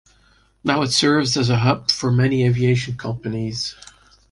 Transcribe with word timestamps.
Now 0.63 0.81
it 0.81 0.87
serves 0.87 1.37
as 1.37 1.51
a 1.51 1.57
hub 1.59 1.91
for 1.91 2.11
many 2.11 2.43
aviation 2.43 2.97
companies. 2.97 3.75